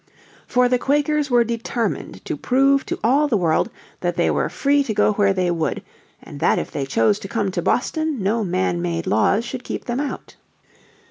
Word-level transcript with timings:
For 0.47 0.67
the 0.67 0.79
Quakers 0.79 1.29
were 1.29 1.43
determined 1.43 2.25
to 2.25 2.35
prove 2.35 2.87
to 2.87 2.97
all 3.03 3.27
the 3.27 3.37
world 3.37 3.69
that 3.99 4.15
they 4.15 4.31
were 4.31 4.49
free 4.49 4.81
to 4.85 4.95
go 4.95 5.13
where 5.13 5.31
they 5.31 5.51
would, 5.51 5.83
and 6.23 6.39
that 6.39 6.57
if 6.57 6.71
they 6.71 6.87
chose 6.87 7.19
to 7.19 7.27
come 7.27 7.51
to 7.51 7.61
Boston 7.61 8.23
no 8.23 8.43
man 8.43 8.81
made 8.81 9.05
laws 9.05 9.45
should 9.45 9.63
keep 9.63 9.85
them 9.85 9.99
out. 9.99 10.37